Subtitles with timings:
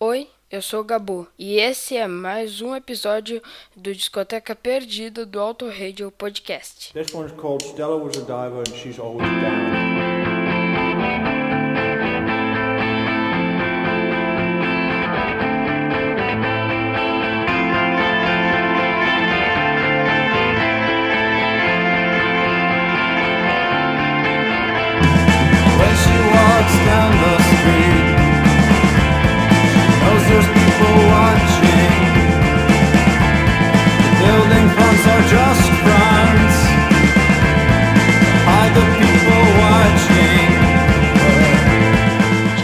[0.00, 3.42] Oi, eu sou o Gabu e esse é mais um episódio
[3.74, 6.92] do Discoteca Perdida do Auto Radio Podcast.
[6.92, 9.97] This one's called Stella Was a Diver and She's Always Down.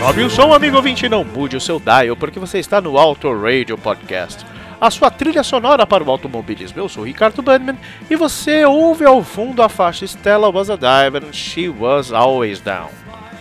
[0.05, 2.99] Sobe o som, amigo ouvinte, e não mude o seu dial, porque você está no
[2.99, 4.45] Auto Radio Podcast.
[4.79, 6.79] A sua trilha sonora para o automobilismo.
[6.79, 7.79] Eu sou o Ricardo Bandman
[8.11, 12.61] e você ouve ao fundo a faixa Stella Was a Diver and She Was Always
[12.61, 12.91] Down.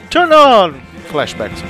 [0.09, 0.75] Turn on!
[1.11, 1.61] Flashbacks.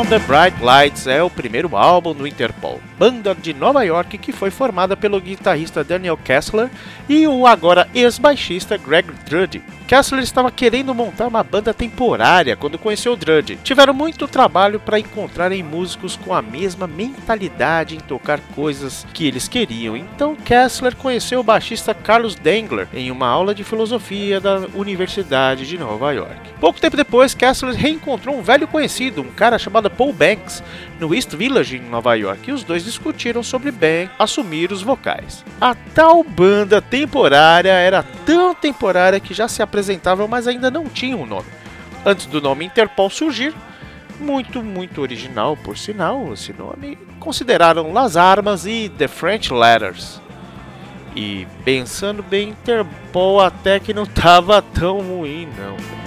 [0.00, 4.32] On the Bright Lights é o primeiro álbum do Interpol, banda de Nova York que
[4.32, 6.70] foi formada pelo guitarrista Daniel Kessler
[7.06, 9.62] e o agora ex-baixista Greg Drudge.
[9.90, 13.58] Kessler estava querendo montar uma banda temporária quando conheceu Drudge.
[13.64, 19.48] Tiveram muito trabalho para encontrarem músicos com a mesma mentalidade em tocar coisas que eles
[19.48, 19.96] queriam.
[19.96, 25.76] Então Kessler conheceu o baixista Carlos Dengler em uma aula de filosofia da Universidade de
[25.76, 26.38] Nova York.
[26.60, 30.62] Pouco tempo depois, Kessler reencontrou um velho conhecido, um cara chamado Paul Banks,
[31.00, 35.44] no East Village em Nova York, e os dois discutiram sobre Banks assumir os vocais.
[35.60, 41.16] A tal banda temporária era tão temporária que já se apresentava, mas ainda não tinha
[41.16, 41.48] um nome.
[42.04, 43.54] Antes do nome Interpol surgir,
[44.20, 50.20] muito, muito original por sinal esse nome, consideraram Las Armas e The French Letters.
[51.16, 55.99] E pensando bem, Interpol até que não tava tão ruim não.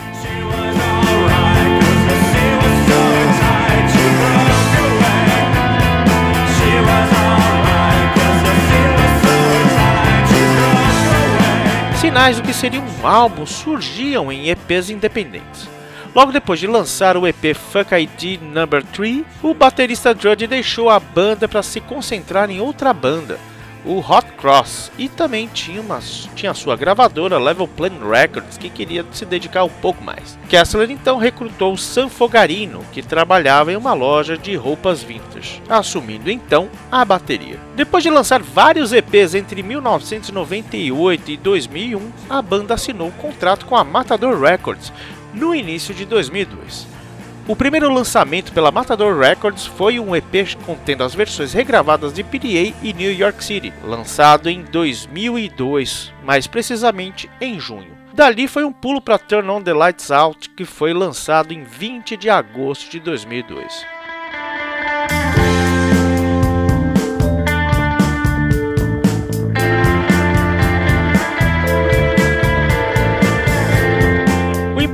[12.04, 15.70] Sinais do que seria um álbum surgiam em EPs independentes.
[16.14, 21.00] Logo depois de lançar o EP Fuck ID Number 3, o baterista Drudge deixou a
[21.00, 23.40] banda para se concentrar em outra banda,
[23.86, 26.00] o Hot Cross, e também tinha, uma,
[26.36, 30.38] tinha sua gravadora Level Plan Records que queria se dedicar um pouco mais.
[30.50, 36.70] Kessler então recrutou San Fogarino, que trabalhava em uma loja de roupas vintage, assumindo então
[36.92, 37.60] a bateria.
[37.76, 43.76] Depois de lançar vários EPs entre 1998 e 2001, a banda assinou um contrato com
[43.76, 44.92] a Matador Records
[45.34, 47.03] no início de 2002.
[47.46, 52.74] O primeiro lançamento pela Matador Records foi um EP contendo as versões regravadas de PDA
[52.82, 57.98] e New York City, lançado em 2002, mais precisamente em junho.
[58.14, 62.16] Dali foi um pulo para Turn On The Lights Out, que foi lançado em 20
[62.16, 63.94] de agosto de 2002.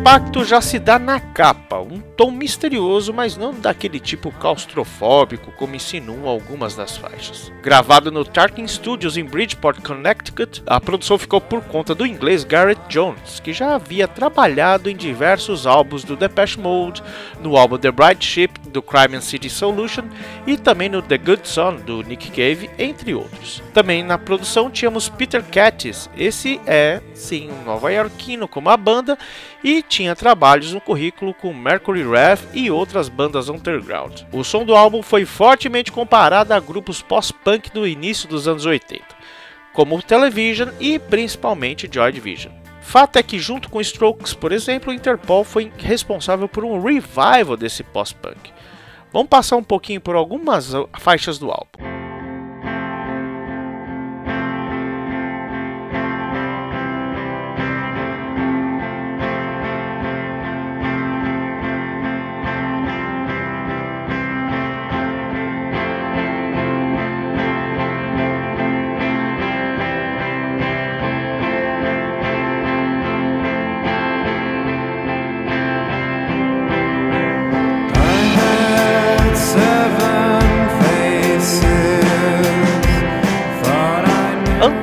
[0.10, 5.74] impacto já se dá na capa, um tom misterioso, mas não daquele tipo claustrofóbico como
[5.74, 7.50] insinuam algumas das faixas.
[7.64, 12.82] Gravado no Tarkin Studios em Bridgeport, Connecticut, a produção ficou por conta do inglês Garrett
[12.90, 17.02] Jones, que já havia trabalhado em diversos álbuns do Depeche Mode,
[17.42, 20.04] no álbum The Bright Ship do Crime and City Solution
[20.46, 23.64] e também no The Good Son do Nick Cave, entre outros.
[23.74, 29.18] Também na produção tínhamos Peter Cattis, esse é sim um nova-iorquino como a banda
[29.64, 34.22] e tinha trabalhos no currículo com Mercury Rev e outras bandas underground.
[34.32, 39.04] O som do álbum foi fortemente comparado a grupos pós-punk do início dos anos 80,
[39.74, 42.54] como Television e principalmente Joy Division.
[42.82, 47.56] Fato é que, junto com Strokes, por exemplo, o Interpol foi responsável por um revival
[47.56, 48.52] desse pós-punk.
[49.14, 51.99] Vamos passar um pouquinho por algumas faixas do álbum.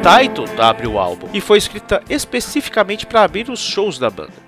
[0.07, 4.47] Untitled abre o álbum e foi escrita especificamente para abrir os shows da banda.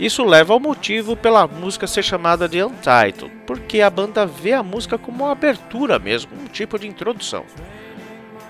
[0.00, 4.64] Isso leva ao motivo pela música ser chamada de Untitled, porque a banda vê a
[4.64, 7.44] música como uma abertura mesmo, um tipo de introdução.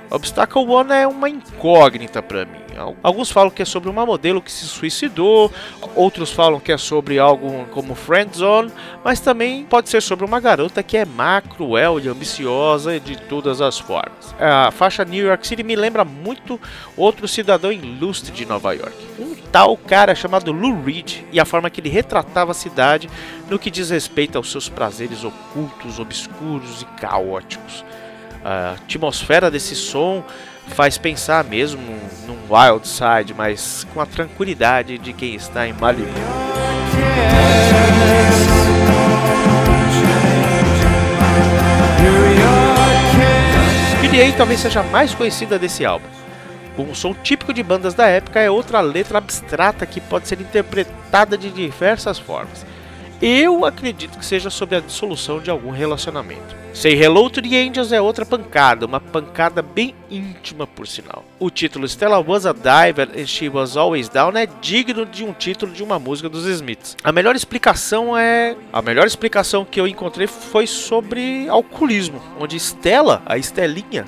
[0.09, 2.66] Obstacle One é uma incógnita para mim.
[3.03, 5.53] Alguns falam que é sobre uma modelo que se suicidou,
[5.95, 8.73] outros falam que é sobre algo como Friend Zone,
[9.05, 13.61] mas também pode ser sobre uma garota que é má, cruel e ambiciosa de todas
[13.61, 14.35] as formas.
[14.39, 16.61] A faixa New York City me lembra muito
[16.97, 18.97] outro cidadão ilustre de Nova York.
[19.19, 23.09] Um tal cara chamado Lou Reed e a forma que ele retratava a cidade
[23.49, 27.85] no que diz respeito aos seus prazeres ocultos, obscuros e caóticos.
[28.49, 30.23] A atmosfera desse som
[30.69, 31.83] faz pensar mesmo
[32.29, 36.13] num wild side, mas com a tranquilidade de quem está em Malibu.
[44.01, 46.07] Billie talvez seja a mais conhecida desse álbum.
[46.79, 51.37] Um som típico de bandas da época é outra letra abstrata que pode ser interpretada
[51.37, 52.65] de diversas formas.
[53.21, 56.55] Eu acredito que seja sobre a dissolução de algum relacionamento.
[56.75, 61.25] Say Hello to the Angels é outra pancada, uma pancada bem íntima por sinal.
[61.39, 65.33] O título Stella Was a Diver and She Was Always Down é digno de um
[65.33, 66.95] título de uma música dos Smiths.
[67.03, 68.55] A melhor explicação é.
[68.71, 74.05] A melhor explicação que eu encontrei foi sobre alcoolismo, onde Stella, a Estelinha,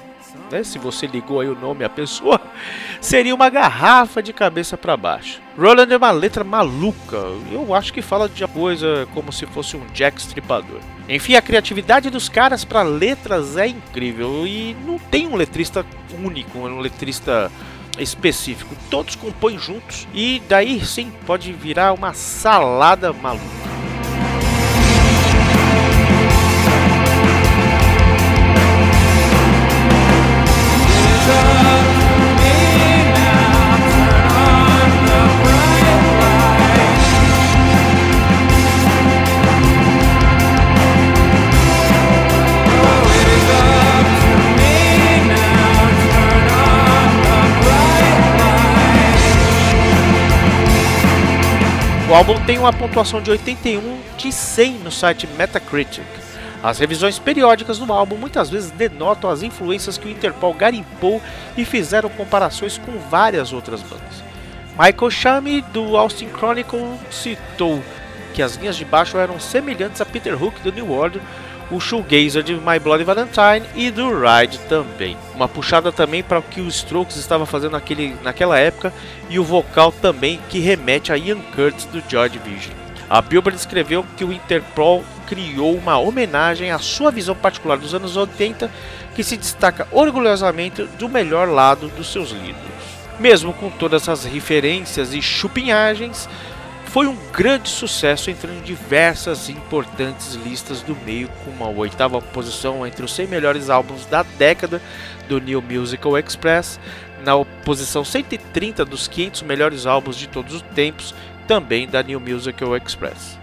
[0.51, 2.41] né, se você ligou aí o nome à pessoa,
[3.01, 5.41] seria uma garrafa de cabeça para baixo.
[5.59, 7.19] Roland é uma letra maluca,
[7.51, 10.81] eu acho que fala de coisa como se fosse um Jack Stripador.
[11.09, 15.85] Enfim, a criatividade dos caras para letras é incrível e não tem um letrista
[16.23, 17.51] único, um letrista
[17.99, 18.77] específico.
[18.91, 23.78] Todos compõem juntos e daí sim pode virar uma salada maluca.
[52.09, 56.07] O álbum tem uma pontuação de 81 de 100 no site Metacritic.
[56.63, 61.21] As revisões periódicas do álbum muitas vezes denotam as influências que o Interpol garimpou
[61.55, 64.25] e fizeram comparações com várias outras bandas.
[64.71, 67.83] Michael Chami, do Austin Chronicle, citou
[68.33, 71.21] que as linhas de baixo eram semelhantes a Peter Hook do New Order,
[71.71, 75.17] o Shoegazer de My Bloody Valentine e do Ride também.
[75.35, 78.93] Uma puxada também para o que o Strokes estava fazendo naquele, naquela época
[79.29, 82.75] e o vocal também que remete a Ian Curtis do Joy Division.
[83.11, 88.17] A Billboard escreveu que o Interpol criou uma homenagem à sua visão particular dos anos
[88.17, 88.71] 80
[89.15, 92.59] que se destaca orgulhosamente do melhor lado dos seus líderes.
[93.19, 96.29] Mesmo com todas as referências e chupinhagens,
[96.89, 102.87] foi um grande sucesso entrando em diversas importantes listas do meio, com uma oitava posição
[102.87, 104.81] entre os 100 melhores álbuns da década
[105.29, 106.81] do New Musical Express,
[107.23, 111.15] na posição 130 dos 500 melhores álbuns de todos os tempos,
[111.47, 113.39] também da New Musical Express.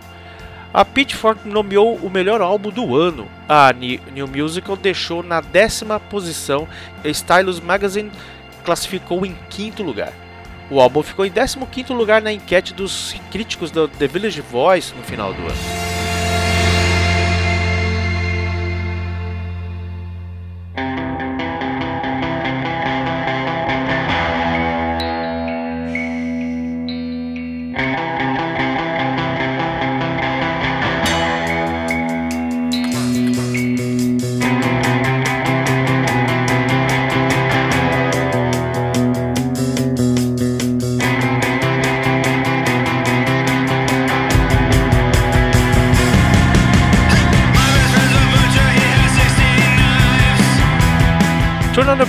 [0.74, 3.28] A Pitchfork nomeou o melhor álbum do ano.
[3.48, 6.68] A New Musical deixou na décima posição.
[7.04, 8.12] A Stylus Magazine
[8.66, 10.25] classificou em quinto lugar.
[10.70, 15.04] O álbum ficou em 15º lugar na enquete dos críticos do The Village Voice no
[15.04, 15.95] final do ano.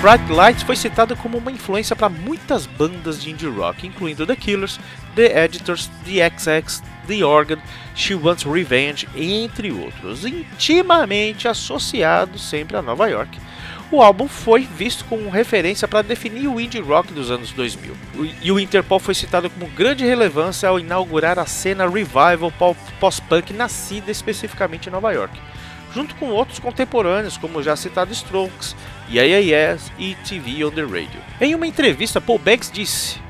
[0.06, 4.36] Bright Lights foi citado como uma influência para muitas bandas de indie rock, incluindo The
[4.36, 4.78] Killers,
[5.16, 7.58] The Editors, The XX, The Organ,
[7.92, 13.36] She Wants Revenge, entre outros, intimamente associado sempre a Nova York.
[13.90, 17.96] O álbum foi visto como referência para definir o indie rock dos anos 2000,
[18.40, 22.52] e o Interpol foi citado como grande relevância ao inaugurar a cena revival
[23.00, 25.36] pós-punk nascida especificamente em Nova York
[25.96, 28.76] junto com outros contemporâneos, como já citado Strokes,
[29.08, 31.20] Yeah Yeah Yes e TV on the Radio.
[31.40, 33.20] Em uma entrevista, Paul Banks disse: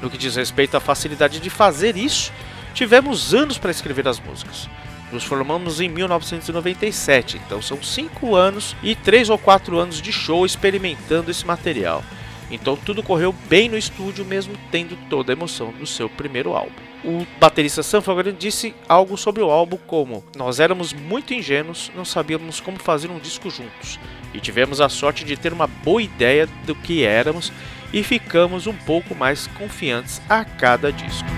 [0.00, 2.32] No que diz respeito à facilidade de fazer isso,
[2.72, 4.68] tivemos anos para escrever as músicas.
[5.10, 10.46] Nos formamos em 1997, então são 5 anos e 3 ou 4 anos de show
[10.46, 12.04] experimentando esse material.
[12.50, 16.85] Então tudo correu bem no estúdio, mesmo tendo toda a emoção do seu primeiro álbum
[17.04, 22.04] o baterista Sam Fogarty disse algo sobre o álbum como Nós éramos muito ingênuos, não
[22.04, 23.98] sabíamos como fazer um disco juntos,
[24.34, 27.52] e tivemos a sorte de ter uma boa ideia do que éramos
[27.92, 31.28] e ficamos um pouco mais confiantes a cada disco.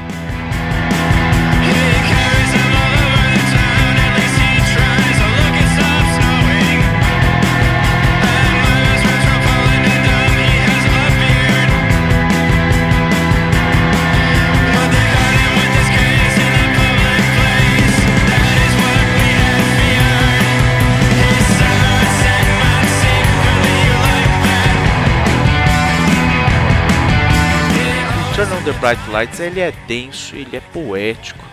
[28.39, 31.45] Turn on the Bright Lights ele é denso, ele é poético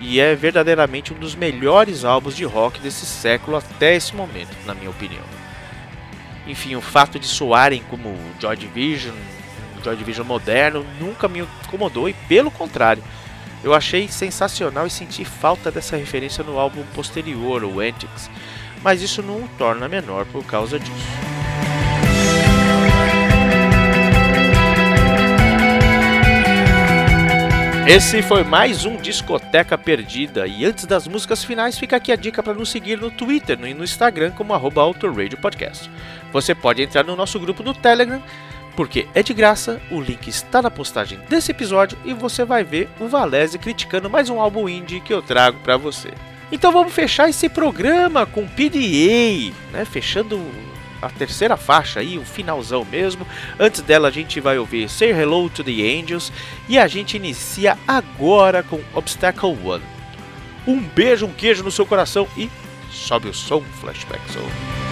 [0.00, 4.74] e é verdadeiramente um dos melhores álbuns de rock desse século até esse momento, na
[4.74, 5.22] minha opinião.
[6.44, 9.14] Enfim, o fato de soarem como Joy Division,
[9.84, 13.04] Joy Division moderno, nunca me incomodou e pelo contrário,
[13.62, 18.28] eu achei sensacional e senti falta dessa referência no álbum posterior, o Antics,
[18.82, 21.35] mas isso não o torna menor por causa disso.
[27.86, 32.42] Esse foi mais um Discoteca Perdida e antes das músicas finais fica aqui a dica
[32.42, 34.82] para nos seguir no Twitter e no Instagram como arroba
[35.40, 35.88] Podcast.
[36.32, 38.20] Você pode entrar no nosso grupo no Telegram
[38.74, 42.88] porque é de graça, o link está na postagem desse episódio e você vai ver
[42.98, 46.10] o Valese criticando mais um álbum indie que eu trago para você.
[46.50, 49.84] Então vamos fechar esse programa com PDA, né?
[49.84, 50.44] Fechando
[51.06, 53.26] a terceira faixa aí, o finalzão mesmo.
[53.58, 56.32] Antes dela a gente vai ouvir Say Hello to the Angels
[56.68, 59.84] e a gente inicia agora com Obstacle One.
[60.66, 62.50] Um beijo, um queijo no seu coração e
[62.90, 64.85] sobe o som Flashback Zone.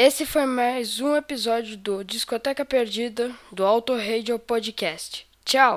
[0.00, 5.26] Esse foi mais um episódio do Discoteca Perdida do Auto Radio Podcast.
[5.44, 5.76] Tchau!